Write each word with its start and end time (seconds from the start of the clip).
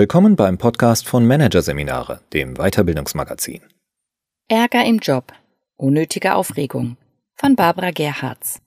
Willkommen 0.00 0.34
beim 0.34 0.56
Podcast 0.56 1.06
von 1.06 1.26
Managerseminare, 1.26 2.22
dem 2.32 2.54
Weiterbildungsmagazin. 2.54 3.60
Ärger 4.48 4.82
im 4.86 4.96
Job. 4.96 5.34
Unnötige 5.76 6.36
Aufregung. 6.36 6.96
Von 7.34 7.54
Barbara 7.54 7.90
Gerhards. 7.90 8.62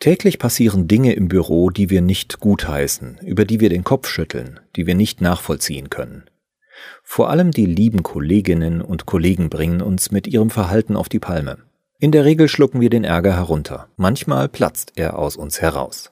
Täglich 0.00 0.40
passieren 0.40 0.88
Dinge 0.88 1.12
im 1.12 1.28
Büro, 1.28 1.70
die 1.70 1.88
wir 1.88 2.02
nicht 2.02 2.40
gutheißen, 2.40 3.18
über 3.22 3.44
die 3.44 3.60
wir 3.60 3.68
den 3.68 3.84
Kopf 3.84 4.08
schütteln, 4.08 4.58
die 4.74 4.88
wir 4.88 4.96
nicht 4.96 5.20
nachvollziehen 5.20 5.88
können. 5.88 6.24
Vor 7.04 7.30
allem 7.30 7.52
die 7.52 7.66
lieben 7.66 8.02
Kolleginnen 8.02 8.82
und 8.82 9.06
Kollegen 9.06 9.48
bringen 9.48 9.80
uns 9.80 10.10
mit 10.10 10.26
ihrem 10.26 10.50
Verhalten 10.50 10.96
auf 10.96 11.08
die 11.08 11.20
Palme. 11.20 11.58
In 12.00 12.10
der 12.10 12.24
Regel 12.24 12.48
schlucken 12.48 12.80
wir 12.80 12.90
den 12.90 13.04
Ärger 13.04 13.36
herunter, 13.36 13.88
manchmal 13.94 14.48
platzt 14.48 14.94
er 14.96 15.16
aus 15.16 15.36
uns 15.36 15.60
heraus. 15.62 16.10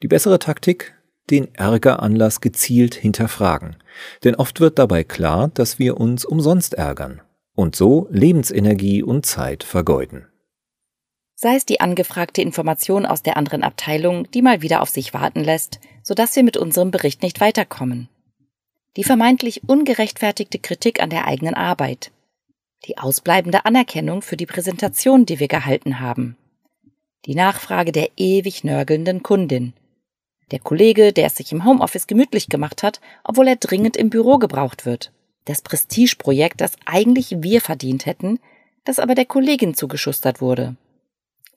Die 0.00 0.06
bessere 0.06 0.38
Taktik? 0.38 0.94
Den 1.30 1.54
Ärgeranlass 1.54 2.40
gezielt 2.40 2.94
hinterfragen. 2.94 3.76
Denn 4.24 4.34
oft 4.34 4.60
wird 4.60 4.78
dabei 4.78 5.04
klar, 5.04 5.48
dass 5.48 5.78
wir 5.78 5.98
uns 5.98 6.24
umsonst 6.24 6.74
ärgern 6.74 7.22
und 7.54 7.76
so 7.76 8.08
Lebensenergie 8.10 9.02
und 9.02 9.24
Zeit 9.26 9.64
vergeuden. 9.64 10.26
Sei 11.36 11.56
es 11.56 11.66
die 11.66 11.80
angefragte 11.80 12.42
Information 12.42 13.06
aus 13.06 13.22
der 13.22 13.36
anderen 13.36 13.62
Abteilung, 13.62 14.30
die 14.30 14.42
mal 14.42 14.62
wieder 14.62 14.82
auf 14.82 14.88
sich 14.88 15.14
warten 15.14 15.42
lässt, 15.42 15.80
sodass 16.02 16.36
wir 16.36 16.44
mit 16.44 16.56
unserem 16.56 16.90
Bericht 16.90 17.22
nicht 17.22 17.40
weiterkommen. 17.40 18.08
Die 18.96 19.04
vermeintlich 19.04 19.68
ungerechtfertigte 19.68 20.58
Kritik 20.58 21.02
an 21.02 21.10
der 21.10 21.26
eigenen 21.26 21.54
Arbeit. 21.54 22.12
Die 22.86 22.98
ausbleibende 22.98 23.64
Anerkennung 23.64 24.22
für 24.22 24.36
die 24.36 24.46
Präsentation, 24.46 25.26
die 25.26 25.40
wir 25.40 25.48
gehalten 25.48 25.98
haben. 26.00 26.36
Die 27.26 27.34
Nachfrage 27.34 27.90
der 27.90 28.10
ewig 28.16 28.62
nörgelnden 28.62 29.22
Kundin 29.22 29.72
der 30.50 30.58
Kollege, 30.58 31.12
der 31.12 31.26
es 31.26 31.36
sich 31.36 31.52
im 31.52 31.64
Homeoffice 31.64 32.06
gemütlich 32.06 32.48
gemacht 32.48 32.82
hat, 32.82 33.00
obwohl 33.24 33.48
er 33.48 33.56
dringend 33.56 33.96
im 33.96 34.10
Büro 34.10 34.38
gebraucht 34.38 34.86
wird. 34.86 35.12
Das 35.44 35.62
Prestigeprojekt, 35.62 36.60
das 36.60 36.76
eigentlich 36.86 37.42
wir 37.42 37.60
verdient 37.60 38.06
hätten, 38.06 38.38
das 38.84 38.98
aber 38.98 39.14
der 39.14 39.26
Kollegin 39.26 39.74
zugeschustert 39.74 40.40
wurde. 40.40 40.76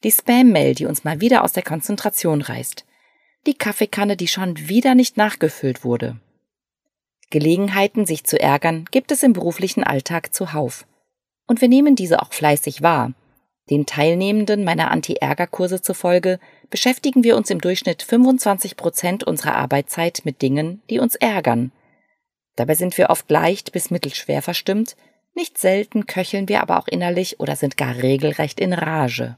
Die 0.04 0.12
Spam-Mail, 0.12 0.76
die 0.76 0.86
uns 0.86 1.04
mal 1.04 1.22
wieder 1.22 1.44
aus 1.44 1.54
der 1.54 1.64
Konzentration 1.64 2.42
reißt. 2.42 2.86
Die 3.46 3.56
Kaffeekanne, 3.56 4.18
die 4.18 4.28
schon 4.28 4.70
wieder 4.70 4.94
nicht 4.96 5.18
nachgefüllt 5.18 5.84
wurde. 5.84 6.20
Gelegenheiten, 7.30 8.06
sich 8.06 8.24
zu 8.24 8.40
ärgern, 8.40 8.86
gibt 8.92 9.12
es 9.12 9.24
im 9.24 9.34
beruflichen 9.34 9.84
Alltag 9.84 10.34
zuhauf. 10.34 10.86
Und 11.46 11.62
wir 11.62 11.68
nehmen 11.68 11.96
diese 11.96 12.22
auch 12.22 12.34
fleißig 12.34 12.82
wahr. 12.82 13.14
Den 13.70 13.86
Teilnehmenden 13.86 14.64
meiner 14.64 14.92
Anti-Ärger-Kurse 14.92 15.82
zufolge 15.82 16.40
beschäftigen 16.70 17.24
wir 17.24 17.36
uns 17.36 17.50
im 17.50 17.60
Durchschnitt 17.60 18.02
25 18.02 18.78
Prozent 18.78 19.24
unserer 19.24 19.56
Arbeitszeit 19.56 20.22
mit 20.24 20.42
Dingen, 20.42 20.82
die 20.90 21.00
uns 21.00 21.16
ärgern. 21.16 21.72
Dabei 22.56 22.76
sind 22.76 22.98
wir 22.98 23.10
oft 23.10 23.30
leicht 23.30 23.72
bis 23.72 23.92
mittelschwer 23.92 24.42
verstimmt, 24.42 24.96
nicht 25.36 25.58
selten 25.60 26.08
köcheln 26.08 26.50
wir 26.50 26.62
aber 26.62 26.80
auch 26.80 26.88
innerlich 26.88 27.40
oder 27.40 27.56
sind 27.56 27.78
gar 27.78 27.96
regelrecht 27.96 28.60
in 28.60 28.74
Rage. 28.74 29.38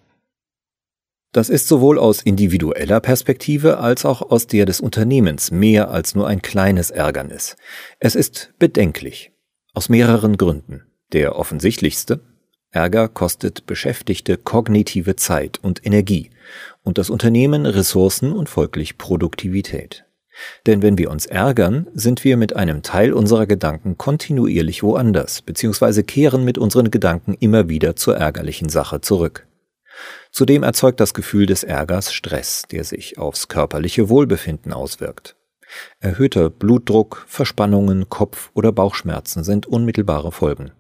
Das 1.32 1.50
ist 1.50 1.68
sowohl 1.68 2.00
aus 2.00 2.22
individueller 2.24 3.02
Perspektive 3.02 3.78
als 3.80 4.06
auch 4.06 4.22
aus 4.32 4.48
der 4.48 4.66
des 4.66 4.80
Unternehmens 4.80 5.52
mehr 5.52 5.92
als 5.92 6.16
nur 6.16 6.28
ein 6.28 6.42
kleines 6.42 6.90
Ärgernis. 6.90 7.56
Es 8.00 8.16
ist 8.16 8.54
bedenklich. 8.58 9.32
Aus 9.74 9.90
mehreren 9.90 10.38
Gründen. 10.38 10.86
Der 11.12 11.36
offensichtlichste, 11.36 12.22
Ärger 12.72 13.08
kostet 13.08 13.66
Beschäftigte 13.66 14.38
kognitive 14.38 15.16
Zeit 15.16 15.60
und 15.62 15.86
Energie 15.86 16.30
und 16.84 16.98
das 16.98 17.10
Unternehmen 17.10 17.66
Ressourcen 17.66 18.32
und 18.32 18.48
folglich 18.48 18.98
Produktivität. 18.98 20.06
Denn 20.68 20.82
wenn 20.82 20.98
wir 20.98 21.10
uns 21.10 21.26
ärgern, 21.26 21.88
sind 21.94 22.24
wir 22.24 22.38
mit 22.38 22.56
einem 22.56 22.82
Teil 22.82 23.12
unserer 23.14 23.46
Gedanken 23.46 23.98
kontinuierlich 23.98 24.84
woanders, 24.84 25.42
beziehungsweise 25.42 26.04
kehren 26.04 26.46
mit 26.46 26.58
unseren 26.58 26.92
Gedanken 26.92 27.34
immer 27.40 27.70
wieder 27.70 27.96
zur 27.96 28.16
ärgerlichen 28.16 28.70
Sache 28.70 29.02
zurück. 29.02 29.48
Zudem 30.32 30.64
erzeugt 30.64 31.00
das 31.00 31.14
Gefühl 31.14 31.46
des 31.46 31.64
Ärgers 31.64 32.14
Stress, 32.14 32.64
der 32.72 32.84
sich 32.84 33.18
aufs 33.18 33.48
körperliche 33.48 34.10
Wohlbefinden 34.10 34.72
auswirkt. 34.72 35.36
Erhöhter 36.00 36.50
Blutdruck, 36.50 37.26
Verspannungen, 37.28 38.10
Kopf- 38.10 38.52
oder 38.54 38.72
Bauchschmerzen 38.72 39.44
sind 39.44 39.68
unmittelbare 39.68 40.32
Folgen. 40.32 40.72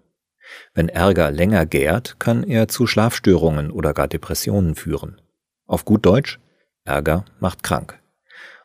Wenn 0.73 0.89
Ärger 0.89 1.31
länger 1.31 1.65
gärt, 1.65 2.19
kann 2.19 2.43
er 2.43 2.67
zu 2.67 2.87
Schlafstörungen 2.87 3.71
oder 3.71 3.93
gar 3.93 4.07
Depressionen 4.07 4.75
führen. 4.75 5.21
Auf 5.65 5.85
gut 5.85 6.05
Deutsch, 6.05 6.39
Ärger 6.83 7.25
macht 7.39 7.63
krank. 7.63 7.99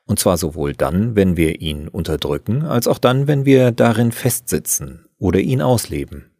Und 0.06 0.18
zwar 0.18 0.36
sowohl 0.36 0.74
dann, 0.74 1.16
wenn 1.16 1.36
wir 1.36 1.60
ihn 1.60 1.88
unterdrücken, 1.88 2.62
als 2.62 2.86
auch 2.86 2.98
dann, 2.98 3.26
wenn 3.26 3.44
wir 3.44 3.72
darin 3.72 4.12
festsitzen 4.12 5.06
oder 5.18 5.40
ihn 5.40 5.62
ausleben. 5.62 6.30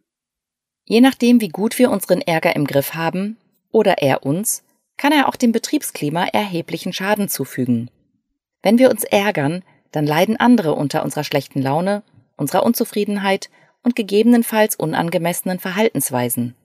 Je 0.85 1.01
nachdem, 1.01 1.41
wie 1.41 1.49
gut 1.49 1.79
wir 1.79 1.89
unseren 1.89 2.21
Ärger 2.21 2.55
im 2.55 2.65
Griff 2.65 2.93
haben, 2.93 3.37
oder 3.71 3.97
er 3.99 4.23
uns, 4.25 4.63
kann 4.97 5.11
er 5.11 5.27
auch 5.27 5.35
dem 5.35 5.51
Betriebsklima 5.51 6.27
erheblichen 6.27 6.93
Schaden 6.93 7.27
zufügen. 7.27 7.89
Wenn 8.61 8.77
wir 8.77 8.89
uns 8.89 9.03
ärgern, 9.03 9.63
dann 9.91 10.05
leiden 10.05 10.37
andere 10.37 10.73
unter 10.73 11.03
unserer 11.03 11.23
schlechten 11.23 11.61
Laune, 11.61 12.03
unserer 12.37 12.63
Unzufriedenheit 12.63 13.49
und 13.85 13.95
gegebenenfalls 13.95 14.75
unangemessenen 14.75 15.59
Verhaltensweisen. 15.59 16.55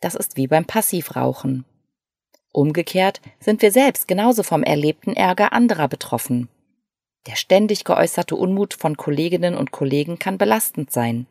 Das 0.00 0.14
ist 0.14 0.36
wie 0.36 0.46
beim 0.46 0.64
Passivrauchen. 0.64 1.64
Umgekehrt 2.52 3.20
sind 3.38 3.60
wir 3.60 3.70
selbst 3.70 4.08
genauso 4.08 4.42
vom 4.42 4.62
erlebten 4.62 5.12
Ärger 5.12 5.52
anderer 5.52 5.86
betroffen. 5.86 6.48
Der 7.26 7.36
ständig 7.36 7.84
geäußerte 7.84 8.34
Unmut 8.34 8.72
von 8.72 8.96
Kolleginnen 8.96 9.54
und 9.54 9.70
Kollegen 9.70 10.18
kann 10.18 10.38
belastend 10.38 10.90
sein. 10.90 11.26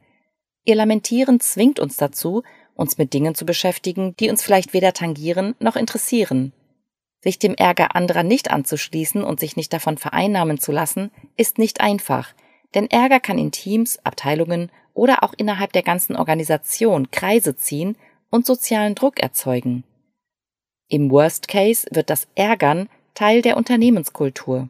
Ihr 0.63 0.75
Lamentieren 0.75 1.39
zwingt 1.39 1.79
uns 1.79 1.97
dazu, 1.97 2.43
uns 2.75 2.97
mit 2.97 3.13
Dingen 3.13 3.33
zu 3.33 3.45
beschäftigen, 3.45 4.15
die 4.17 4.29
uns 4.29 4.43
vielleicht 4.43 4.73
weder 4.73 4.93
tangieren 4.93 5.55
noch 5.59 5.75
interessieren. 5.75 6.53
Sich 7.21 7.39
dem 7.39 7.55
Ärger 7.55 7.95
anderer 7.95 8.21
nicht 8.21 8.51
anzuschließen 8.51 9.23
und 9.23 9.39
sich 9.39 9.55
nicht 9.55 9.73
davon 9.73 9.97
vereinnahmen 9.97 10.59
zu 10.59 10.71
lassen, 10.71 11.09
ist 11.37 11.57
nicht 11.57 11.81
einfach, 11.81 12.33
denn 12.75 12.91
Ärger 12.91 13.19
kann 13.19 13.39
in 13.39 13.51
Teams, 13.51 13.97
Abteilungen 14.03 14.69
oder 14.95 15.23
auch 15.23 15.35
innerhalb 15.37 15.71
der 15.73 15.83
ganzen 15.83 16.15
Organisation 16.15 17.11
Kreise 17.11 17.55
ziehen 17.55 17.95
und 18.31 18.47
sozialen 18.47 18.95
Druck 18.95 19.19
erzeugen. 19.19 19.83
Im 20.87 21.11
Worst 21.11 21.47
Case 21.47 21.87
wird 21.91 22.09
das 22.09 22.27
Ärgern 22.33 22.89
Teil 23.13 23.41
der 23.41 23.57
Unternehmenskultur. 23.57 24.69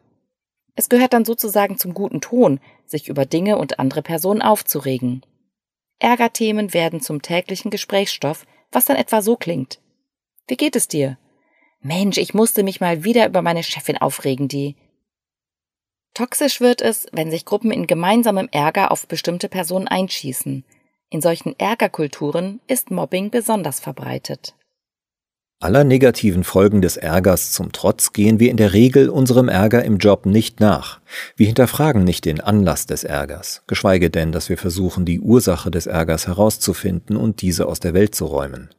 Es 0.76 0.90
gehört 0.90 1.14
dann 1.14 1.26
sozusagen 1.26 1.78
zum 1.78 1.94
guten 1.94 2.22
Ton, 2.22 2.60
sich 2.86 3.08
über 3.08 3.26
Dinge 3.26 3.58
und 3.58 3.80
andere 3.80 4.02
Personen 4.02 4.42
aufzuregen. 4.42 5.26
Ärgerthemen 6.00 6.74
werden 6.74 7.00
zum 7.00 7.22
täglichen 7.22 7.72
Gesprächsstoff, 7.72 8.46
was 8.72 8.86
dann 8.86 8.98
etwa 8.98 9.22
so 9.22 9.36
klingt. 9.38 9.80
Wie 10.48 10.58
geht 10.58 10.76
es 10.76 10.88
dir? 10.88 11.18
Mensch, 11.82 12.18
ich 12.18 12.34
musste 12.34 12.64
mich 12.64 12.82
mal 12.82 13.04
wieder 13.04 13.26
über 13.26 13.42
meine 13.42 13.64
Chefin 13.64 13.98
aufregen, 13.98 14.48
die. 14.48 14.76
Toxisch 16.16 16.62
wird 16.62 16.82
es, 16.82 17.08
wenn 17.12 17.30
sich 17.30 17.44
Gruppen 17.44 17.72
in 17.72 17.88
gemeinsamem 17.88 18.48
Ärger 18.52 18.92
auf 18.92 19.06
bestimmte 19.06 19.50
Personen 19.50 19.90
einschießen. 19.90 20.64
In 21.10 21.22
solchen 21.22 21.60
Ärgerkulturen 21.60 22.62
ist 22.68 22.90
Mobbing 22.90 23.32
besonders 23.32 23.82
verbreitet. 23.82 24.56
Aller 25.60 25.84
negativen 25.84 26.46
Folgen 26.46 26.82
des 26.82 26.96
Ärgers 26.96 27.52
zum 27.52 27.74
Trotz 27.74 28.14
gehen 28.14 28.40
wir 28.40 28.50
in 28.50 28.56
der 28.56 28.72
Regel 28.72 29.10
unserem 29.10 29.50
Ärger 29.50 29.84
im 29.84 29.98
Job 29.98 30.26
nicht 30.26 30.62
nach. 30.62 31.02
Wir 31.36 31.48
hinterfragen 31.48 32.06
nicht 32.06 32.24
den 32.24 32.40
Anlass 32.40 32.86
des 32.86 33.04
Ärgers, 33.04 33.64
geschweige 33.68 34.10
denn, 34.10 34.32
dass 34.32 34.48
wir 34.48 34.58
versuchen, 34.58 35.04
die 35.04 35.20
Ursache 35.20 35.70
des 35.70 35.86
Ärgers 35.86 36.28
herauszufinden 36.28 37.18
und 37.18 37.42
diese 37.42 37.68
aus 37.68 37.82
der 37.82 37.94
Welt 37.94 38.16
zu 38.16 38.26
räumen. 38.26 38.70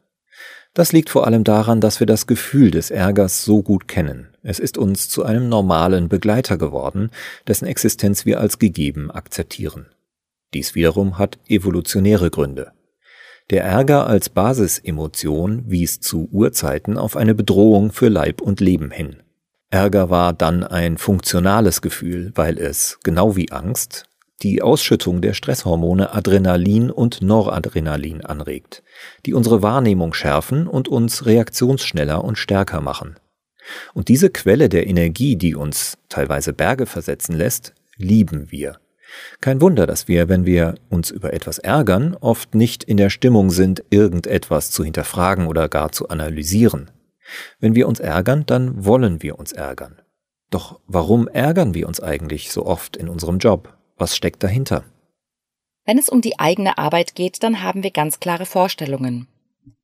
Das 0.76 0.92
liegt 0.92 1.08
vor 1.08 1.26
allem 1.26 1.42
daran, 1.42 1.80
dass 1.80 2.00
wir 2.00 2.06
das 2.06 2.26
Gefühl 2.26 2.70
des 2.70 2.90
Ärgers 2.90 3.42
so 3.46 3.62
gut 3.62 3.88
kennen. 3.88 4.28
Es 4.42 4.58
ist 4.58 4.76
uns 4.76 5.08
zu 5.08 5.24
einem 5.24 5.48
normalen 5.48 6.10
Begleiter 6.10 6.58
geworden, 6.58 7.08
dessen 7.46 7.64
Existenz 7.64 8.26
wir 8.26 8.40
als 8.40 8.58
gegeben 8.58 9.10
akzeptieren. 9.10 9.86
Dies 10.52 10.74
wiederum 10.74 11.16
hat 11.16 11.38
evolutionäre 11.48 12.28
Gründe. 12.28 12.72
Der 13.48 13.64
Ärger 13.64 14.06
als 14.06 14.28
Basisemotion 14.28 15.64
wies 15.66 16.00
zu 16.00 16.28
Urzeiten 16.30 16.98
auf 16.98 17.16
eine 17.16 17.34
Bedrohung 17.34 17.90
für 17.90 18.10
Leib 18.10 18.42
und 18.42 18.60
Leben 18.60 18.90
hin. 18.90 19.22
Ärger 19.70 20.10
war 20.10 20.34
dann 20.34 20.62
ein 20.62 20.98
funktionales 20.98 21.80
Gefühl, 21.80 22.32
weil 22.34 22.58
es, 22.58 22.98
genau 23.02 23.34
wie 23.34 23.50
Angst, 23.50 24.10
die 24.42 24.60
Ausschüttung 24.62 25.20
der 25.20 25.32
Stresshormone 25.32 26.12
Adrenalin 26.12 26.90
und 26.90 27.22
Noradrenalin 27.22 28.24
anregt, 28.24 28.82
die 29.24 29.34
unsere 29.34 29.62
Wahrnehmung 29.62 30.12
schärfen 30.12 30.66
und 30.66 30.88
uns 30.88 31.24
reaktionsschneller 31.26 32.22
und 32.22 32.36
stärker 32.36 32.80
machen. 32.80 33.16
Und 33.94 34.08
diese 34.08 34.30
Quelle 34.30 34.68
der 34.68 34.86
Energie, 34.86 35.36
die 35.36 35.54
uns 35.54 35.98
teilweise 36.08 36.52
Berge 36.52 36.86
versetzen 36.86 37.36
lässt, 37.36 37.74
lieben 37.96 38.50
wir. 38.50 38.78
Kein 39.40 39.60
Wunder, 39.60 39.86
dass 39.86 40.08
wir, 40.08 40.28
wenn 40.28 40.44
wir 40.44 40.74
uns 40.88 41.10
über 41.10 41.32
etwas 41.32 41.58
ärgern, 41.58 42.16
oft 42.20 42.54
nicht 42.54 42.84
in 42.84 42.96
der 42.96 43.10
Stimmung 43.10 43.50
sind, 43.50 43.84
irgendetwas 43.90 44.70
zu 44.70 44.84
hinterfragen 44.84 45.46
oder 45.46 45.68
gar 45.68 45.92
zu 45.92 46.08
analysieren. 46.08 46.90
Wenn 47.58 47.74
wir 47.74 47.88
uns 47.88 48.00
ärgern, 48.00 48.44
dann 48.46 48.84
wollen 48.84 49.22
wir 49.22 49.38
uns 49.38 49.52
ärgern. 49.52 50.00
Doch 50.50 50.80
warum 50.86 51.28
ärgern 51.28 51.74
wir 51.74 51.88
uns 51.88 52.00
eigentlich 52.00 52.52
so 52.52 52.66
oft 52.66 52.96
in 52.96 53.08
unserem 53.08 53.38
Job? 53.38 53.75
Was 53.96 54.14
steckt 54.14 54.42
dahinter? 54.42 54.84
Wenn 55.84 55.98
es 55.98 56.08
um 56.08 56.20
die 56.20 56.38
eigene 56.38 56.78
Arbeit 56.78 57.14
geht, 57.14 57.42
dann 57.42 57.62
haben 57.62 57.82
wir 57.82 57.90
ganz 57.90 58.20
klare 58.20 58.44
Vorstellungen. 58.44 59.28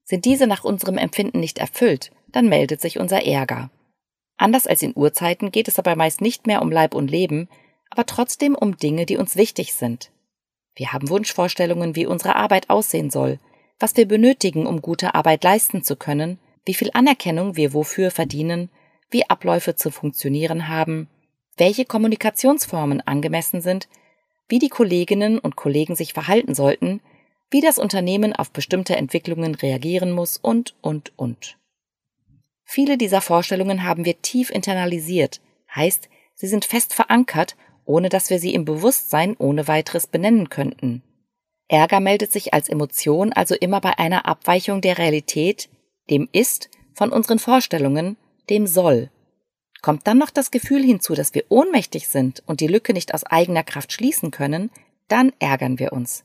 Sind 0.05 0.25
diese 0.25 0.47
nach 0.47 0.65
unserem 0.65 0.99
Empfinden 0.99 1.41
nicht 1.41 1.59
erfüllt, 1.59 2.11
dann 2.29 2.49
meldet 2.49 2.81
sich 2.81 2.99
unser 2.99 3.25
Ärger. 3.25 3.71
Anders 4.37 4.67
als 4.67 4.83
in 4.83 4.97
Urzeiten 4.97 5.53
geht 5.53 5.69
es 5.69 5.75
dabei 5.75 5.95
meist 5.95 6.21
nicht 6.21 6.47
mehr 6.47 6.63
um 6.63 6.71
Leib 6.71 6.95
und 6.95 7.11
Leben, 7.11 7.49
aber 7.91 8.07
trotzdem 8.07 8.55
um 8.55 8.77
Dinge, 8.77 9.07
die 9.07 9.17
uns 9.17 9.37
wichtig 9.37 9.75
sind. 9.75 10.11
Wir 10.75 10.93
haben 10.93 11.09
Wunschvorstellungen, 11.09 11.95
wie 11.95 12.07
unsere 12.07 12.37
Arbeit 12.37 12.71
aussehen 12.71 13.11
soll, 13.11 13.39
was 13.79 13.97
wir 13.97 14.07
benötigen, 14.09 14.67
um 14.67 14.83
gute 14.83 15.15
Arbeit 15.15 15.45
leisten 15.45 15.85
zu 15.85 15.97
können, 15.97 16.39
wie 16.65 16.75
viel 16.75 16.91
Anerkennung 16.95 17.57
wir 17.57 17.73
wofür 17.73 18.11
verdienen, 18.11 18.71
wie 19.11 19.29
Abläufe 19.29 19.77
zu 19.77 19.91
funktionieren 19.91 20.69
haben, 20.69 21.09
welche 21.57 21.85
Kommunikationsformen 21.85 23.01
angemessen 23.03 23.61
sind, 23.61 23.89
wie 24.53 24.59
die 24.59 24.69
Kolleginnen 24.69 25.39
und 25.39 25.57
Kollegen 25.57 25.97
sich 25.97 26.13
verhalten 26.13 26.55
sollten, 26.55 27.01
wie 27.51 27.63
das 27.63 27.79
Unternehmen 27.79 28.35
auf 28.35 28.51
bestimmte 28.51 28.97
Entwicklungen 28.97 29.55
reagieren 29.55 30.13
muss 30.13 30.37
und, 30.37 30.75
und, 30.83 31.11
und. 31.17 31.57
Viele 32.63 32.99
dieser 32.99 33.23
Vorstellungen 33.23 33.83
haben 33.83 34.05
wir 34.05 34.21
tief 34.21 34.51
internalisiert, 34.51 35.41
heißt, 35.75 36.11
sie 36.35 36.49
sind 36.49 36.67
fest 36.67 36.93
verankert, 36.93 37.57
ohne 37.87 38.11
dass 38.11 38.29
wir 38.29 38.39
sie 38.39 38.53
im 38.53 38.67
Bewusstsein 38.67 39.37
ohne 39.39 39.69
weiteres 39.69 40.07
benennen 40.07 40.51
könnten. 40.51 41.03
Ärger 41.69 42.01
meldet 42.01 42.31
sich 42.31 42.53
als 42.53 42.69
Emotion 42.69 43.33
also 43.33 43.55
immer 43.55 43.81
bei 43.81 43.99
einer 43.99 44.27
Abweichung 44.27 44.83
der 44.83 44.99
Realität, 44.99 45.71
dem 46.11 46.29
Ist, 46.31 46.69
von 46.93 47.11
unseren 47.11 47.39
Vorstellungen, 47.39 48.19
dem 48.51 48.67
Soll. 48.67 49.09
Kommt 49.83 50.07
dann 50.07 50.19
noch 50.19 50.31
das 50.31 50.53
Gefühl 50.53 50.83
hinzu, 50.83 51.15
dass 51.15 51.35
wir 51.35 51.45
ohnmächtig 51.49 52.07
sind 52.07 52.43
und 52.47 52.61
die 52.61 52.69
Lücke 52.69 52.93
nicht 52.93 53.13
aus 53.15 53.25
eigener 53.25 53.65
Kraft 53.65 53.93
schließen 53.93 54.31
können, 54.31 54.71
dann 55.09 55.33
ärgern 55.41 55.81
wir 55.81 55.93
uns. 55.93 56.25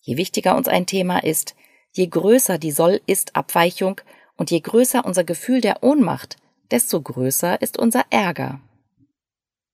Je 0.00 0.16
wichtiger 0.16 0.56
uns 0.56 0.68
ein 0.68 0.86
Thema 0.86 1.22
ist, 1.22 1.56
je 1.92 2.06
größer 2.06 2.56
die 2.56 2.70
Soll-Ist-Abweichung 2.70 4.00
und 4.36 4.52
je 4.52 4.60
größer 4.60 5.04
unser 5.04 5.24
Gefühl 5.24 5.60
der 5.60 5.82
Ohnmacht, 5.82 6.36
desto 6.70 7.02
größer 7.02 7.60
ist 7.60 7.78
unser 7.78 8.04
Ärger. 8.10 8.60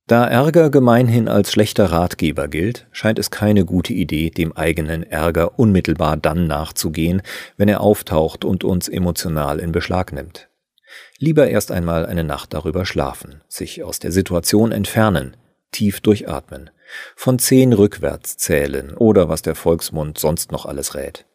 Da 0.06 0.26
Ärger 0.26 0.70
gemeinhin 0.70 1.28
als 1.28 1.52
schlechter 1.52 1.86
Ratgeber 1.86 2.48
gilt, 2.48 2.86
scheint 2.90 3.18
es 3.18 3.30
keine 3.30 3.64
gute 3.64 3.92
Idee, 3.92 4.30
dem 4.30 4.54
eigenen 4.54 5.02
Ärger 5.02 5.58
unmittelbar 5.58 6.16
dann 6.16 6.46
nachzugehen, 6.46 7.22
wenn 7.56 7.68
er 7.68 7.80
auftaucht 7.80 8.44
und 8.44 8.64
uns 8.64 8.88
emotional 8.88 9.60
in 9.60 9.72
Beschlag 9.72 10.12
nimmt. 10.12 10.48
Lieber 11.18 11.48
erst 11.48 11.70
einmal 11.70 12.06
eine 12.06 12.24
Nacht 12.24 12.54
darüber 12.54 12.86
schlafen, 12.86 13.42
sich 13.48 13.82
aus 13.82 13.98
der 13.98 14.12
Situation 14.12 14.72
entfernen, 14.72 15.36
tief 15.70 16.00
durchatmen, 16.00 16.70
von 17.16 17.38
zehn 17.38 17.72
rückwärts 17.72 18.36
zählen 18.36 18.94
oder 18.94 19.28
was 19.28 19.42
der 19.42 19.54
Volksmund 19.54 20.18
sonst 20.18 20.52
noch 20.52 20.66
alles 20.66 20.94
rät. 20.94 21.26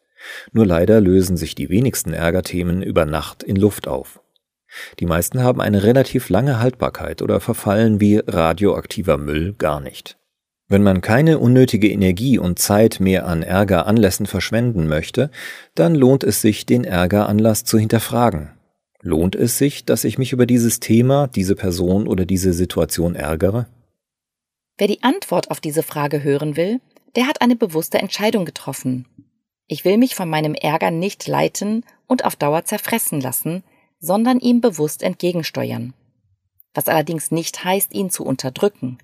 Nur 0.52 0.66
leider 0.66 1.00
lösen 1.00 1.36
sich 1.36 1.54
die 1.54 1.70
wenigsten 1.70 2.12
Ärgerthemen 2.12 2.82
über 2.82 3.06
Nacht 3.06 3.42
in 3.42 3.56
Luft 3.56 3.88
auf. 3.88 4.20
Die 5.00 5.06
meisten 5.06 5.42
haben 5.42 5.60
eine 5.60 5.82
relativ 5.82 6.28
lange 6.28 6.60
Haltbarkeit 6.60 7.22
oder 7.22 7.40
verfallen 7.40 8.00
wie 8.00 8.18
radioaktiver 8.18 9.18
Müll 9.18 9.54
gar 9.54 9.80
nicht. 9.80 10.16
Wenn 10.68 10.84
man 10.84 11.00
keine 11.00 11.40
unnötige 11.40 11.88
Energie 11.88 12.38
und 12.38 12.60
Zeit 12.60 13.00
mehr 13.00 13.26
an 13.26 13.42
Ärgeranlässen 13.42 14.26
verschwenden 14.26 14.86
möchte, 14.86 15.30
dann 15.74 15.96
lohnt 15.96 16.22
es 16.22 16.40
sich, 16.40 16.64
den 16.64 16.84
Ärgeranlass 16.84 17.64
zu 17.64 17.76
hinterfragen. 17.76 18.50
Lohnt 19.02 19.34
es 19.34 19.56
sich, 19.56 19.84
dass 19.84 20.04
ich 20.04 20.18
mich 20.18 20.32
über 20.32 20.46
dieses 20.46 20.78
Thema, 20.78 21.26
diese 21.26 21.54
Person 21.54 22.06
oder 22.06 22.26
diese 22.26 22.52
Situation 22.52 23.14
ärgere? 23.14 23.66
Wer 24.76 24.88
die 24.88 25.02
Antwort 25.02 25.50
auf 25.50 25.60
diese 25.60 25.82
Frage 25.82 26.22
hören 26.22 26.56
will, 26.56 26.80
der 27.16 27.26
hat 27.26 27.40
eine 27.40 27.56
bewusste 27.56 27.98
Entscheidung 27.98 28.44
getroffen. 28.44 29.06
Ich 29.66 29.84
will 29.84 29.98
mich 29.98 30.14
von 30.14 30.28
meinem 30.28 30.54
Ärger 30.54 30.90
nicht 30.90 31.26
leiten 31.26 31.84
und 32.06 32.24
auf 32.24 32.36
Dauer 32.36 32.64
zerfressen 32.64 33.20
lassen, 33.20 33.62
sondern 33.98 34.38
ihm 34.38 34.60
bewusst 34.60 35.02
entgegensteuern. 35.02 35.94
Was 36.74 36.88
allerdings 36.88 37.30
nicht 37.30 37.64
heißt, 37.64 37.94
ihn 37.94 38.10
zu 38.10 38.24
unterdrücken. 38.24 38.98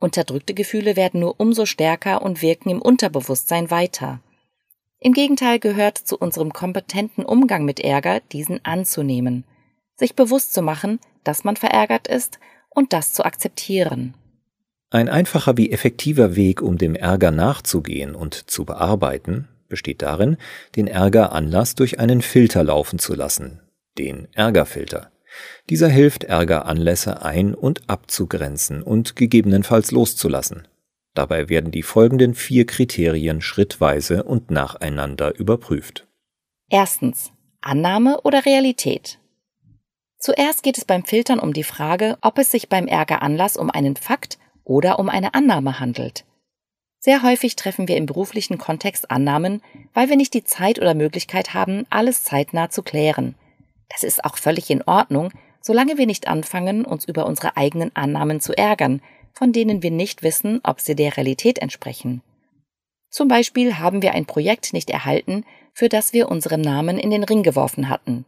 Unterdrückte 0.00 0.52
Gefühle 0.52 0.96
werden 0.96 1.20
nur 1.20 1.40
umso 1.40 1.64
stärker 1.64 2.22
und 2.22 2.42
wirken 2.42 2.70
im 2.70 2.82
Unterbewusstsein 2.82 3.70
weiter. 3.70 4.20
Im 5.00 5.12
Gegenteil 5.12 5.58
gehört 5.58 5.98
zu 5.98 6.16
unserem 6.16 6.52
kompetenten 6.52 7.24
Umgang 7.24 7.64
mit 7.64 7.80
Ärger, 7.80 8.20
diesen 8.32 8.64
anzunehmen, 8.64 9.44
sich 9.96 10.14
bewusst 10.14 10.54
zu 10.54 10.62
machen, 10.62 10.98
dass 11.24 11.44
man 11.44 11.56
verärgert 11.56 12.08
ist 12.08 12.38
und 12.70 12.92
das 12.92 13.12
zu 13.12 13.24
akzeptieren. 13.24 14.14
Ein 14.90 15.08
einfacher 15.08 15.56
wie 15.56 15.72
effektiver 15.72 16.36
Weg, 16.36 16.62
um 16.62 16.78
dem 16.78 16.94
Ärger 16.94 17.30
nachzugehen 17.30 18.14
und 18.14 18.50
zu 18.50 18.64
bearbeiten, 18.64 19.48
besteht 19.68 20.02
darin, 20.02 20.36
den 20.76 20.86
Ärgeranlass 20.86 21.74
durch 21.74 21.98
einen 21.98 22.22
Filter 22.22 22.62
laufen 22.62 22.98
zu 22.98 23.14
lassen, 23.14 23.60
den 23.98 24.28
Ärgerfilter. 24.34 25.10
Dieser 25.68 25.88
hilft, 25.88 26.24
Ärgeranlässe 26.24 27.22
ein- 27.22 27.54
und 27.54 27.88
abzugrenzen 27.88 28.82
und 28.82 29.16
gegebenenfalls 29.16 29.90
loszulassen. 29.90 30.68
Dabei 31.14 31.48
werden 31.48 31.70
die 31.70 31.84
folgenden 31.84 32.34
vier 32.34 32.66
Kriterien 32.66 33.40
schrittweise 33.40 34.24
und 34.24 34.50
nacheinander 34.50 35.36
überprüft. 35.36 36.06
Erstens. 36.68 37.32
Annahme 37.60 38.20
oder 38.22 38.44
Realität? 38.44 39.18
Zuerst 40.18 40.62
geht 40.62 40.76
es 40.76 40.84
beim 40.84 41.04
Filtern 41.04 41.38
um 41.38 41.52
die 41.52 41.64
Frage, 41.64 42.18
ob 42.20 42.38
es 42.38 42.50
sich 42.50 42.68
beim 42.68 42.86
Ärgeranlass 42.86 43.56
um 43.56 43.70
einen 43.70 43.96
Fakt 43.96 44.38
oder 44.64 44.98
um 44.98 45.08
eine 45.08 45.34
Annahme 45.34 45.80
handelt. 45.80 46.24
Sehr 46.98 47.22
häufig 47.22 47.56
treffen 47.56 47.86
wir 47.86 47.96
im 47.96 48.06
beruflichen 48.06 48.58
Kontext 48.58 49.10
Annahmen, 49.10 49.62
weil 49.92 50.08
wir 50.08 50.16
nicht 50.16 50.34
die 50.34 50.44
Zeit 50.44 50.78
oder 50.78 50.94
Möglichkeit 50.94 51.54
haben, 51.54 51.86
alles 51.90 52.24
zeitnah 52.24 52.70
zu 52.70 52.82
klären. 52.82 53.34
Das 53.90 54.02
ist 54.02 54.24
auch 54.24 54.38
völlig 54.38 54.70
in 54.70 54.82
Ordnung, 54.82 55.30
solange 55.60 55.98
wir 55.98 56.06
nicht 56.06 56.26
anfangen, 56.28 56.84
uns 56.84 57.04
über 57.04 57.26
unsere 57.26 57.56
eigenen 57.56 57.94
Annahmen 57.94 58.40
zu 58.40 58.56
ärgern, 58.56 59.02
von 59.34 59.52
denen 59.52 59.82
wir 59.82 59.90
nicht 59.90 60.22
wissen, 60.22 60.60
ob 60.62 60.80
sie 60.80 60.94
der 60.94 61.16
Realität 61.16 61.58
entsprechen. 61.58 62.22
Zum 63.10 63.28
Beispiel 63.28 63.78
haben 63.78 64.02
wir 64.02 64.12
ein 64.12 64.26
Projekt 64.26 64.72
nicht 64.72 64.90
erhalten, 64.90 65.44
für 65.72 65.88
das 65.88 66.12
wir 66.12 66.28
unseren 66.28 66.60
Namen 66.60 66.98
in 66.98 67.10
den 67.10 67.24
Ring 67.24 67.42
geworfen 67.42 67.88
hatten. 67.88 68.24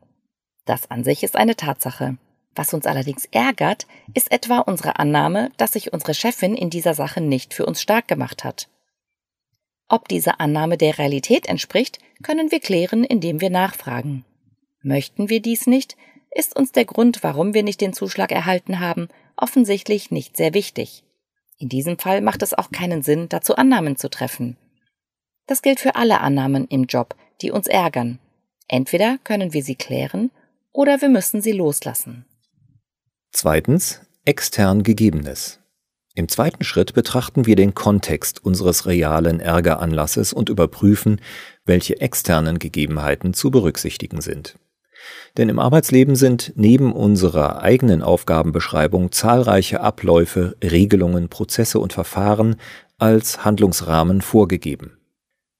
Das 0.64 0.90
an 0.90 1.04
sich 1.04 1.22
ist 1.22 1.36
eine 1.36 1.56
Tatsache. 1.56 2.18
Was 2.54 2.72
uns 2.72 2.86
allerdings 2.86 3.26
ärgert, 3.32 3.86
ist 4.14 4.32
etwa 4.32 4.60
unsere 4.60 4.98
Annahme, 4.98 5.50
dass 5.56 5.72
sich 5.75 5.92
unsere 5.92 6.14
Chefin 6.14 6.54
in 6.54 6.70
dieser 6.70 6.94
Sache 6.94 7.20
nicht 7.20 7.52
für 7.52 7.66
uns 7.66 7.82
stark 7.82 8.08
gemacht 8.08 8.44
hat. 8.44 8.68
Ob 9.88 10.08
diese 10.08 10.40
Annahme 10.40 10.76
der 10.76 10.98
Realität 10.98 11.46
entspricht, 11.46 11.98
können 12.22 12.50
wir 12.50 12.60
klären, 12.60 13.04
indem 13.04 13.40
wir 13.40 13.50
nachfragen. 13.50 14.25
Möchten 14.82 15.28
wir 15.28 15.40
dies 15.40 15.66
nicht, 15.66 15.96
ist 16.30 16.56
uns 16.56 16.72
der 16.72 16.84
Grund, 16.84 17.22
warum 17.22 17.54
wir 17.54 17.62
nicht 17.62 17.80
den 17.80 17.92
Zuschlag 17.92 18.32
erhalten 18.32 18.80
haben, 18.80 19.08
offensichtlich 19.37 20.11
nicht 20.11 20.37
sehr 20.37 20.55
wichtig. 20.55 21.05
In 21.59 21.69
diesem 21.69 21.99
Fall 21.99 22.21
macht 22.21 22.43
es 22.43 22.55
auch 22.55 22.71
keinen 22.71 23.02
Sinn, 23.02 23.28
dazu 23.28 23.57
Annahmen 23.57 23.97
zu 23.97 24.11
treffen. 24.11 24.57
Das 25.47 25.62
gilt 25.62 25.81
für 25.81 25.95
alle 25.95 26.21
Annahmen 26.21 26.66
im 26.69 26.85
Job, 26.85 27.14
die 27.40 27.50
uns 27.50 27.66
ärgern. 27.66 28.19
Entweder 28.69 29.19
können 29.25 29.52
wir 29.52 29.62
sie 29.62 29.76
klären 29.76 30.31
oder 30.73 31.00
wir 31.00 31.09
müssen 31.09 31.40
sie 31.40 31.52
loslassen. 31.52 32.26
Zweitens, 33.31 34.00
extern 34.25 34.83
Gegebenes. 34.83 35.61
Im 36.14 36.28
zweiten 36.28 36.64
Schritt 36.64 36.95
betrachten 36.95 37.45
wir 37.45 37.57
den 37.57 37.75
Kontext 37.75 38.43
unseres 38.43 38.87
realen 38.87 39.38
Ärgeranlasses 39.38 40.33
und 40.33 40.49
überprüfen, 40.49 41.21
welche 41.66 42.00
externen 42.00 42.59
Gegebenheiten 42.59 43.35
zu 43.35 43.50
berücksichtigen 43.50 44.23
sind. 44.23 44.59
Denn 45.36 45.48
im 45.48 45.58
Arbeitsleben 45.58 46.16
sind 46.16 46.52
neben 46.56 46.92
unserer 46.92 47.62
eigenen 47.62 48.02
Aufgabenbeschreibung 48.02 49.12
zahlreiche 49.12 49.80
Abläufe, 49.80 50.56
Regelungen, 50.62 51.28
Prozesse 51.28 51.78
und 51.78 51.92
Verfahren 51.92 52.56
als 52.98 53.44
Handlungsrahmen 53.44 54.22
vorgegeben. 54.22 54.96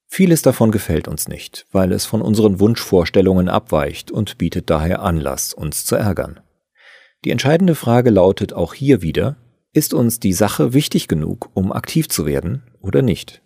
Vieles 0.09 0.43
davon 0.43 0.71
gefällt 0.71 1.09
uns 1.09 1.29
nicht, 1.29 1.67
weil 1.73 1.93
es 1.93 2.07
von 2.07 2.23
unseren 2.23 2.61
Wunschvorstellungen 2.61 3.49
abweicht 3.49 4.11
und 4.11 4.39
bietet 4.39 4.71
daher 4.71 5.03
Anlass, 5.03 5.53
uns 5.53 5.85
zu 5.85 5.97
ärgern. 5.97 6.41
Die 7.25 7.31
entscheidende 7.31 7.75
Frage 7.75 8.11
lautet 8.11 8.53
auch 8.53 8.73
hier 8.73 9.03
wieder, 9.03 9.37
ist 9.73 9.93
uns 9.93 10.21
die 10.21 10.33
Sache 10.33 10.73
wichtig 10.73 11.09
genug, 11.09 11.51
um 11.55 11.73
aktiv 11.73 12.09
zu 12.09 12.25
werden 12.25 12.63
oder 12.81 13.03
nicht? 13.03 13.43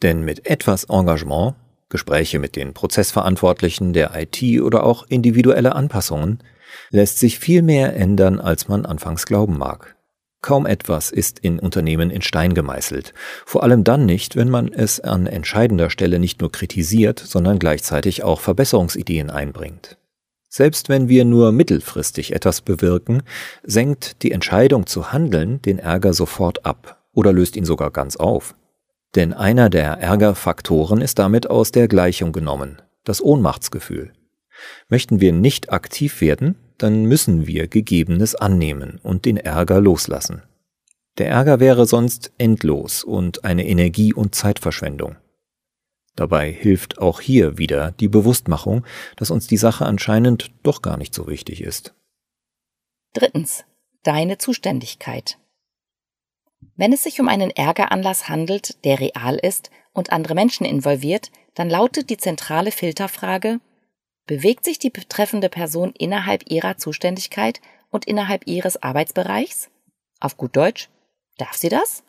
Denn 0.00 0.24
mit 0.24 0.46
etwas 0.46 0.84
Engagement 0.84 1.56
Gespräche 1.92 2.40
mit 2.40 2.56
den 2.56 2.74
Prozessverantwortlichen 2.74 3.92
der 3.92 4.10
IT 4.16 4.60
oder 4.60 4.82
auch 4.82 5.06
individuelle 5.08 5.76
Anpassungen, 5.76 6.40
lässt 6.90 7.18
sich 7.18 7.38
viel 7.38 7.62
mehr 7.62 7.94
ändern, 7.94 8.40
als 8.40 8.66
man 8.66 8.86
anfangs 8.86 9.26
glauben 9.26 9.58
mag. 9.58 9.94
Kaum 10.40 10.66
etwas 10.66 11.12
ist 11.12 11.38
in 11.38 11.60
Unternehmen 11.60 12.10
in 12.10 12.22
Stein 12.22 12.54
gemeißelt, 12.54 13.14
vor 13.46 13.62
allem 13.62 13.84
dann 13.84 14.06
nicht, 14.06 14.34
wenn 14.34 14.48
man 14.48 14.72
es 14.72 14.98
an 14.98 15.28
entscheidender 15.28 15.88
Stelle 15.88 16.18
nicht 16.18 16.40
nur 16.40 16.50
kritisiert, 16.50 17.20
sondern 17.20 17.60
gleichzeitig 17.60 18.24
auch 18.24 18.40
Verbesserungsideen 18.40 19.30
einbringt. 19.30 19.98
Selbst 20.48 20.88
wenn 20.88 21.08
wir 21.08 21.24
nur 21.24 21.52
mittelfristig 21.52 22.34
etwas 22.34 22.60
bewirken, 22.60 23.22
senkt 23.62 24.22
die 24.22 24.32
Entscheidung 24.32 24.86
zu 24.86 25.12
handeln 25.12 25.62
den 25.62 25.78
Ärger 25.78 26.12
sofort 26.12 26.66
ab, 26.66 27.02
oder 27.12 27.32
löst 27.32 27.56
ihn 27.56 27.64
sogar 27.64 27.90
ganz 27.90 28.16
auf. 28.16 28.54
Denn 29.14 29.32
einer 29.32 29.68
der 29.68 29.98
Ärgerfaktoren 29.98 31.00
ist 31.00 31.18
damit 31.18 31.50
aus 31.50 31.70
der 31.70 31.88
Gleichung 31.88 32.32
genommen, 32.32 32.80
das 33.04 33.22
Ohnmachtsgefühl. 33.22 34.12
Möchten 34.88 35.20
wir 35.20 35.32
nicht 35.32 35.72
aktiv 35.72 36.20
werden, 36.20 36.56
dann 36.78 37.04
müssen 37.04 37.46
wir 37.46 37.68
Gegebenes 37.68 38.34
annehmen 38.34 39.00
und 39.02 39.24
den 39.24 39.36
Ärger 39.36 39.80
loslassen. 39.80 40.42
Der 41.18 41.28
Ärger 41.28 41.60
wäre 41.60 41.86
sonst 41.86 42.32
endlos 42.38 43.04
und 43.04 43.44
eine 43.44 43.66
Energie- 43.66 44.14
und 44.14 44.34
Zeitverschwendung. 44.34 45.16
Dabei 46.16 46.50
hilft 46.50 46.98
auch 46.98 47.20
hier 47.20 47.58
wieder 47.58 47.92
die 47.92 48.08
Bewusstmachung, 48.08 48.84
dass 49.16 49.30
uns 49.30 49.46
die 49.46 49.56
Sache 49.56 49.86
anscheinend 49.86 50.50
doch 50.62 50.82
gar 50.82 50.96
nicht 50.96 51.14
so 51.14 51.26
wichtig 51.26 51.62
ist. 51.62 51.94
Drittens. 53.14 53.64
Deine 54.02 54.38
Zuständigkeit. 54.38 55.38
Wenn 56.76 56.92
es 56.92 57.02
sich 57.02 57.20
um 57.20 57.28
einen 57.28 57.50
Ärgeranlass 57.50 58.28
handelt, 58.28 58.84
der 58.84 59.00
real 59.00 59.36
ist 59.36 59.70
und 59.92 60.12
andere 60.12 60.34
Menschen 60.34 60.64
involviert, 60.64 61.30
dann 61.54 61.68
lautet 61.68 62.10
die 62.10 62.16
zentrale 62.16 62.70
Filterfrage, 62.70 63.60
bewegt 64.26 64.64
sich 64.64 64.78
die 64.78 64.90
betreffende 64.90 65.48
Person 65.48 65.92
innerhalb 65.98 66.50
ihrer 66.50 66.78
Zuständigkeit 66.78 67.60
und 67.90 68.06
innerhalb 68.06 68.46
ihres 68.46 68.82
Arbeitsbereichs? 68.82 69.70
Auf 70.20 70.36
gut 70.36 70.56
Deutsch, 70.56 70.88
darf 71.36 71.54
sie 71.54 71.68
das? 71.68 72.04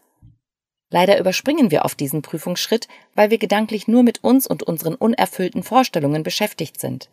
Leider 0.90 1.20
überspringen 1.20 1.72
wir 1.72 1.86
oft 1.86 2.00
diesen 2.00 2.22
Prüfungsschritt, 2.22 2.88
weil 3.16 3.32
wir 3.32 3.40
gedanklich 3.40 3.88
nur 3.88 4.04
mit 4.04 4.24
uns 4.24 4.46
und 4.46 4.62
unseren 4.62 4.94
unerfüllten 4.94 5.64
Vorstellungen 5.64 6.22
beschäftigt 6.22 6.80
sind. 6.80 7.10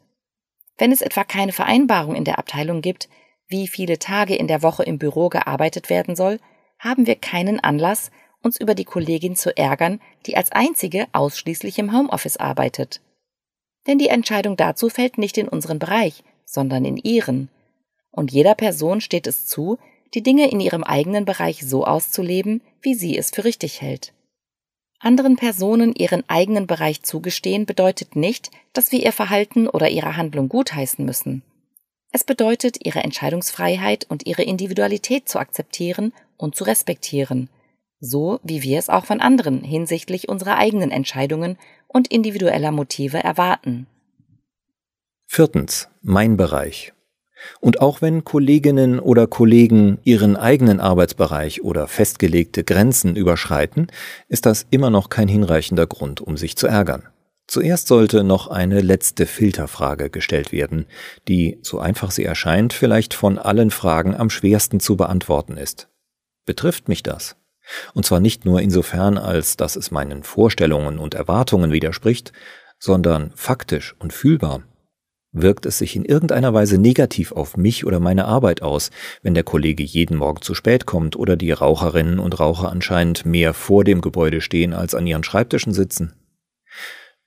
Wenn 0.76 0.92
es 0.92 1.00
etwa 1.00 1.25
keine 1.25 1.52
Vereinbarung 1.52 2.14
in 2.14 2.25
der 2.25 2.38
Abteilung 2.38 2.82
gibt, 2.82 3.09
wie 3.49 3.66
viele 3.66 3.99
Tage 3.99 4.37
in 4.37 4.49
der 4.49 4.62
Woche 4.62 4.82
im 4.82 4.99
Büro 4.99 5.30
gearbeitet 5.30 5.90
werden 5.90 6.14
soll, 6.14 6.38
haben 6.81 7.07
wir 7.07 7.15
keinen 7.15 7.61
Anlass, 7.61 8.11
uns 8.43 8.59
über 8.59 8.75
die 8.75 8.85
Kollegin 8.85 9.37
zu 9.37 9.57
ärgern, 9.57 10.01
die 10.27 10.37
als 10.37 10.51
einzige 10.51 11.07
ausschließlich 11.13 11.79
im 11.79 11.97
Homeoffice 11.97 12.39
arbeitet. 12.39 13.01
Denn 13.87 13.99
die 13.99 14.09
Entscheidung 14.09 14.57
dazu 14.57 14.89
fällt 14.89 15.19
nicht 15.19 15.39
in 15.39 15.49
unseren 15.49 15.79
Bereich, 15.79 16.25
sondern 16.45 16.85
in 16.85 16.97
ihren. 16.97 17.49
Und 18.11 18.33
jeder 18.33 18.55
Person 18.55 19.01
steht 19.01 19.27
es 19.27 19.47
zu, 19.47 19.79
die 20.15 20.23
Dinge 20.23 20.51
in 20.51 20.59
ihrem 20.59 20.83
eigenen 20.83 21.25
Bereich 21.25 21.65
so 21.65 21.85
auszuleben, 21.85 22.63
wie 22.81 22.95
sie 22.95 23.17
es 23.17 23.31
für 23.31 23.45
richtig 23.45 23.81
hält. 23.81 24.13
Anderen 24.99 25.37
Personen 25.37 25.95
ihren 25.95 26.29
eigenen 26.29 26.67
Bereich 26.67 27.03
zugestehen 27.03 27.65
bedeutet 27.65 28.17
nicht, 28.17 28.51
dass 28.73 28.91
wir 28.91 29.03
ihr 29.03 29.13
Verhalten 29.13 29.69
oder 29.69 29.89
ihre 29.89 30.17
Handlung 30.17 30.49
gutheißen 30.49 31.05
müssen. 31.05 31.43
Es 32.13 32.25
bedeutet, 32.25 32.85
ihre 32.85 33.01
Entscheidungsfreiheit 33.01 34.07
und 34.09 34.27
ihre 34.27 34.43
Individualität 34.43 35.29
zu 35.29 35.39
akzeptieren 35.39 36.13
und 36.42 36.54
zu 36.54 36.64
respektieren, 36.64 37.49
so 38.00 38.40
wie 38.42 38.62
wir 38.62 38.78
es 38.78 38.88
auch 38.88 39.04
von 39.04 39.20
anderen 39.20 39.62
hinsichtlich 39.62 40.28
unserer 40.28 40.56
eigenen 40.56 40.90
Entscheidungen 40.90 41.59
und 41.87 42.09
individueller 42.09 42.73
Motive 42.73 43.18
erwarten. 43.18 43.87
Viertens. 45.26 45.88
Mein 46.02 46.37
Bereich. 46.37 46.92
Und 47.61 47.80
auch 47.80 48.02
wenn 48.02 48.25
Kolleginnen 48.25 48.99
oder 48.99 49.26
Kollegen 49.26 49.99
ihren 50.04 50.37
eigenen 50.37 50.80
Arbeitsbereich 50.80 51.62
oder 51.62 51.87
festgelegte 51.87 52.64
Grenzen 52.64 53.16
überschreiten, 53.16 53.88
ist 54.28 54.47
das 54.47 54.66
immer 54.70 54.90
noch 54.90 55.09
kein 55.09 55.28
hinreichender 55.28 55.87
Grund, 55.87 56.20
um 56.20 56.37
sich 56.37 56.56
zu 56.56 56.66
ärgern. 56.66 57.09
Zuerst 57.47 57.88
sollte 57.88 58.23
noch 58.23 58.47
eine 58.47 58.80
letzte 58.80 59.26
Filterfrage 59.26 60.09
gestellt 60.09 60.52
werden, 60.52 60.87
die, 61.26 61.59
so 61.62 61.80
einfach 61.80 62.12
sie 62.12 62.25
erscheint, 62.25 62.73
vielleicht 62.73 63.12
von 63.12 63.38
allen 63.38 63.70
Fragen 63.70 64.14
am 64.14 64.30
schwersten 64.30 64.78
zu 64.78 64.97
beantworten 64.97 65.56
ist. 65.56 65.89
Betrifft 66.50 66.88
mich 66.88 67.04
das? 67.04 67.37
Und 67.95 68.04
zwar 68.04 68.19
nicht 68.19 68.45
nur 68.45 68.61
insofern, 68.61 69.19
als 69.19 69.57
dass 69.57 69.76
es 69.76 69.92
meinen 69.92 70.25
Vorstellungen 70.25 70.99
und 70.99 71.14
Erwartungen 71.14 71.71
widerspricht, 71.71 72.33
sondern 72.80 73.30
faktisch 73.37 73.95
und 74.00 74.12
fühlbar. 74.12 74.64
Wirkt 75.30 75.64
es 75.64 75.78
sich 75.78 75.95
in 75.95 76.04
irgendeiner 76.04 76.52
Weise 76.52 76.76
negativ 76.76 77.30
auf 77.30 77.57
mich 77.57 77.87
oder 77.87 78.00
meine 78.00 78.25
Arbeit 78.25 78.62
aus, 78.62 78.90
wenn 79.23 79.35
der 79.35 79.45
Kollege 79.45 79.85
jeden 79.85 80.16
Morgen 80.16 80.42
zu 80.42 80.57
spät 80.57 80.87
kommt 80.87 81.14
oder 81.14 81.37
die 81.37 81.52
Raucherinnen 81.52 82.19
und 82.19 82.40
Raucher 82.40 82.69
anscheinend 82.69 83.25
mehr 83.25 83.54
vor 83.54 83.85
dem 83.85 84.00
Gebäude 84.00 84.40
stehen 84.40 84.75
als 84.75 84.97
an 84.97 85.07
ihren 85.07 85.23
Schreibtischen 85.23 85.73
sitzen? 85.73 86.14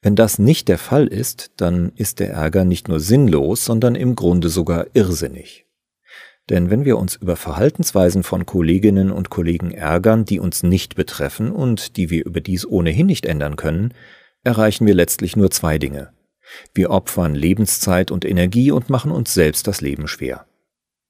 Wenn 0.02 0.18
das 0.18 0.38
nicht 0.38 0.68
der 0.68 0.80
Fall 0.80 1.08
ist, 1.08 1.52
dann 1.56 1.94
ist 1.96 2.20
der 2.20 2.32
Ärger 2.32 2.66
nicht 2.66 2.90
nur 2.90 3.00
sinnlos, 3.00 3.64
sondern 3.64 3.96
im 3.96 4.16
Grunde 4.16 4.50
sogar 4.50 4.88
irrsinnig. 4.94 5.66
Denn 6.50 6.70
wenn 6.70 6.84
wir 6.84 6.98
uns 6.98 7.16
über 7.16 7.36
Verhaltensweisen 7.36 8.24
von 8.24 8.46
Kolleginnen 8.46 9.12
und 9.12 9.30
Kollegen 9.30 9.72
ärgern, 9.72 10.26
die 10.26 10.40
uns 10.40 10.64
nicht 10.64 10.96
betreffen 10.96 11.52
und 11.52 11.96
die 11.96 12.10
wir 12.10 12.26
überdies 12.26 12.66
ohnehin 12.66 13.08
nicht 13.08 13.26
ändern 13.26 13.56
können, 13.56 13.94
erreichen 14.44 14.86
wir 14.86 14.94
letztlich 14.94 15.36
nur 15.36 15.52
zwei 15.52 15.78
Dinge. 15.78 16.12
Wir 16.74 16.90
opfern 16.90 17.34
Lebenszeit 17.34 18.12
und 18.12 18.26
Energie 18.26 18.72
und 18.72 18.90
machen 18.90 19.12
uns 19.12 19.34
selbst 19.34 19.68
das 19.68 19.80
Leben 19.80 20.08
schwer. 20.08 20.46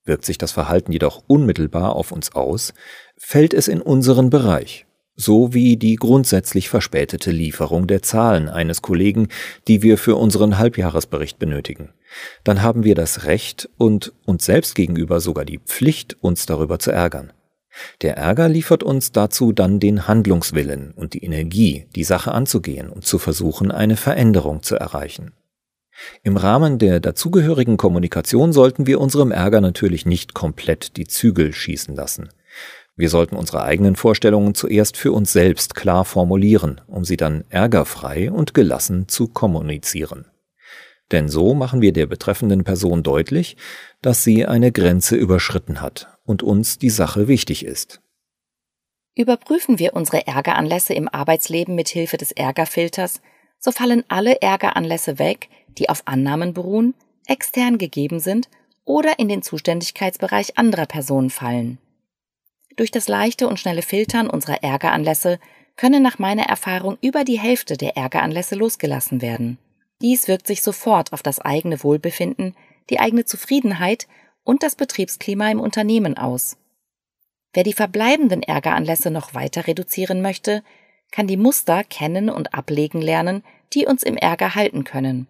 Wirkt 0.06 0.25
sich 0.25 0.38
das 0.38 0.52
Verhalten 0.52 0.92
jedoch 0.92 1.24
unmittelbar 1.28 1.96
auf 1.96 2.12
uns 2.12 2.36
aus, 2.36 2.74
fällt 3.18 3.54
es 3.54 3.68
in 3.68 3.82
unseren 3.82 4.30
Bereich 4.30 4.86
so 5.15 5.53
wie 5.53 5.77
die 5.77 5.96
grundsätzlich 5.96 6.70
verspätete 6.70 7.32
Lieferung 7.32 7.88
der 7.88 8.01
Zahlen 8.01 8.50
eines 8.50 8.82
Kollegen, 8.82 9.27
die 9.67 9.82
wir 9.82 9.98
für 9.98 10.15
unseren 10.15 10.58
Halbjahresbericht 10.58 11.39
benötigen. 11.39 11.89
Dann 12.43 12.62
haben 12.62 12.84
wir 12.84 12.96
das 12.96 13.25
Recht 13.25 13.70
und 13.77 14.13
uns 14.25 14.46
selbst 14.46 14.75
gegenüber 14.75 15.20
sogar 15.20 15.46
die 15.46 15.60
Pflicht, 15.60 16.17
uns 16.22 16.46
darüber 16.46 16.79
zu 16.79 16.91
ärgern. 16.91 17.32
Der 18.01 18.17
Ärger 18.17 18.50
liefert 18.50 18.84
uns 18.84 19.12
dazu 19.12 19.51
dann 19.51 19.79
den 19.79 20.08
Handlungswillen 20.08 20.91
und 20.91 21.13
die 21.13 21.24
Energie, 21.24 21.88
die 21.96 22.03
Sache 22.03 22.32
anzugehen 22.32 22.89
und 22.89 23.05
zu 23.05 23.17
versuchen, 23.17 23.72
eine 23.72 23.98
Veränderung 23.98 24.62
zu 24.62 24.75
erreichen. 24.75 25.32
Im 26.24 26.38
Rahmen 26.38 26.79
der 26.79 27.00
dazugehörigen 27.00 27.77
Kommunikation 27.77 28.51
sollten 28.51 28.88
wir 28.88 29.00
unserem 29.00 29.32
Ärger 29.32 29.62
natürlich 29.62 30.05
nicht 30.05 30.34
komplett 30.34 30.98
die 30.98 31.08
Zügel 31.08 31.53
schießen 31.53 31.96
lassen. 31.96 32.29
Wir 32.96 33.10
sollten 33.10 33.36
unsere 33.36 33.64
eigenen 33.64 33.96
Vorstellungen 33.96 34.54
zuerst 34.54 34.98
für 34.98 35.12
uns 35.12 35.34
selbst 35.34 35.74
klar 35.74 36.06
formulieren, 36.06 36.82
um 36.88 37.04
sie 37.04 37.18
dann 37.18 37.44
ärgerfrei 37.50 38.32
und 38.32 38.54
gelassen 38.54 39.08
zu 39.08 39.28
kommunizieren. 39.28 40.26
Denn 41.12 41.28
so 41.28 41.54
machen 41.54 41.82
wir 41.82 41.92
der 41.92 42.06
betreffenden 42.06 42.64
Person 42.64 43.04
deutlich, 43.04 43.58
dass 44.02 44.24
sie 44.24 44.46
eine 44.46 44.72
Grenze 44.72 45.16
überschritten 45.16 45.82
hat 45.82 46.18
und 46.24 46.44
uns 46.44 46.78
die 46.78 46.90
Sache 46.90 47.28
wichtig 47.28 47.66
ist. 47.66 48.02
Überprüfen 49.16 49.80
wir 49.80 49.94
unsere 49.94 50.26
Ärgeranlässe 50.26 50.94
im 50.94 51.08
Arbeitsleben 51.08 51.76
mit 51.76 51.90
Hilfe 51.90 52.18
des 52.18 52.32
Ärgerfilters, 52.32 53.22
so 53.60 53.72
fallen 53.72 54.04
alle 54.08 54.42
Ärgeranlässe 54.42 55.20
weg, 55.20 55.50
die 55.78 55.90
auf 55.90 56.04
Annahmen 56.06 56.54
beruhen, 56.54 56.96
extern 57.28 57.78
gegeben 57.78 58.20
sind 58.20 58.50
oder 58.86 59.20
in 59.20 59.30
den 59.30 59.42
Zuständigkeitsbereich 59.42 60.58
anderer 60.58 60.86
Personen 60.86 61.30
fallen. 61.30 61.78
Durch 62.75 62.92
das 62.92 63.08
leichte 63.08 63.48
und 63.48 63.60
schnelle 63.60 63.82
Filtern 63.82 64.30
unserer 64.30 64.63
Ärgeranlässe 64.63 65.39
können 65.75 66.03
nach 66.03 66.20
meiner 66.20 66.44
Erfahrung 66.44 66.98
über 67.01 67.24
die 67.24 67.39
Hälfte 67.39 67.77
der 67.77 67.98
Ärgeranlässe 67.98 68.56
losgelassen 68.56 69.22
werden. 69.22 69.58
Dies 70.01 70.27
wirkt 70.27 70.48
sich 70.48 70.62
sofort 70.62 71.13
auf 71.13 71.24
das 71.24 71.39
eigene 71.39 71.84
Wohlbefinden, 71.84 72.56
die 72.89 73.00
eigene 73.00 73.25
Zufriedenheit 73.25 74.08
und 74.44 74.63
das 74.63 74.75
Betriebsklima 74.75 75.50
im 75.50 75.60
Unternehmen 75.60 76.18
aus. 76.18 76.58
Wer 77.53 77.63
die 77.63 77.74
verbleibenden 77.74 78.44
Ärgeranlässe 78.44 79.12
noch 79.12 79.34
weiter 79.34 79.68
reduzieren 79.68 80.22
möchte, 80.22 80.63
kann 81.12 81.27
die 81.27 81.38
Muster 81.38 81.84
kennen 81.84 82.30
und 82.30 82.53
ablegen 82.53 83.01
lernen, 83.01 83.44
die 83.74 83.86
uns 83.86 84.03
im 84.03 84.18
Ärger 84.18 84.56
halten 84.56 84.84
können. 84.84 85.27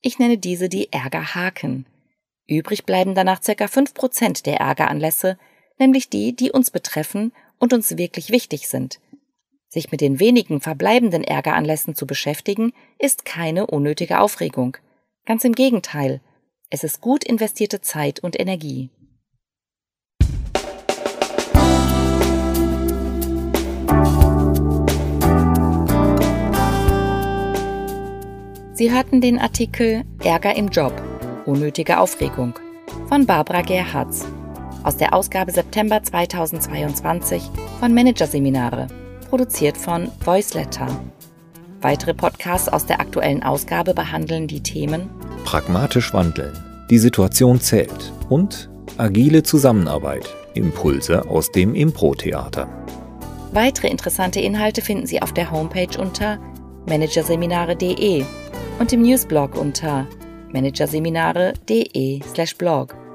Ich 0.00 0.18
nenne 0.18 0.38
diese 0.38 0.68
die 0.68 0.92
Ärgerhaken. 0.92 1.84
Übrig 2.46 2.84
bleiben 2.84 3.16
danach 3.16 3.40
ca. 3.40 3.64
5% 3.64 4.44
der 4.44 4.60
Ärgeranlässe, 4.60 5.36
nämlich 5.78 6.08
die, 6.08 6.34
die 6.34 6.50
uns 6.50 6.70
betreffen 6.70 7.32
und 7.58 7.72
uns 7.72 7.96
wirklich 7.96 8.30
wichtig 8.30 8.68
sind. 8.68 9.00
Sich 9.68 9.90
mit 9.90 10.00
den 10.00 10.20
wenigen 10.20 10.60
verbleibenden 10.60 11.24
Ärgeranlässen 11.24 11.94
zu 11.94 12.06
beschäftigen, 12.06 12.72
ist 12.98 13.24
keine 13.24 13.66
unnötige 13.66 14.20
Aufregung. 14.20 14.76
Ganz 15.24 15.44
im 15.44 15.54
Gegenteil, 15.54 16.20
es 16.70 16.84
ist 16.84 17.00
gut 17.00 17.24
investierte 17.24 17.80
Zeit 17.80 18.20
und 18.20 18.38
Energie. 18.38 18.90
Sie 28.72 28.92
hörten 28.92 29.22
den 29.22 29.38
Artikel 29.38 30.04
Ärger 30.22 30.54
im 30.54 30.68
Job, 30.68 30.92
unnötige 31.46 31.98
Aufregung 31.98 32.54
von 33.08 33.24
Barbara 33.24 33.62
Gerhards 33.62 34.26
aus 34.86 34.96
der 34.96 35.12
Ausgabe 35.12 35.50
September 35.50 36.00
2022 36.02 37.42
von 37.80 37.92
Managerseminare, 37.92 38.86
produziert 39.28 39.76
von 39.76 40.08
Voiceletter. 40.24 40.86
Weitere 41.82 42.14
Podcasts 42.14 42.68
aus 42.68 42.86
der 42.86 43.00
aktuellen 43.00 43.42
Ausgabe 43.42 43.92
behandeln 43.94 44.46
die 44.46 44.62
Themen 44.62 45.10
Pragmatisch 45.44 46.14
wandeln, 46.14 46.56
die 46.88 46.98
Situation 46.98 47.60
zählt 47.60 48.12
und 48.28 48.70
agile 48.96 49.42
Zusammenarbeit, 49.42 50.32
Impulse 50.54 51.28
aus 51.28 51.50
dem 51.50 51.74
Impro-Theater. 51.74 52.68
Weitere 53.52 53.88
interessante 53.88 54.38
Inhalte 54.40 54.82
finden 54.82 55.08
Sie 55.08 55.20
auf 55.20 55.34
der 55.34 55.50
Homepage 55.50 55.98
unter 55.98 56.38
managerseminare.de 56.86 58.24
und 58.78 58.92
im 58.92 59.02
Newsblog 59.02 59.56
unter 59.56 60.06
managerseminare.de/blog. 60.52 63.05